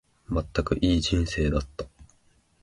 [0.27, 1.85] まったく、いい人生だった。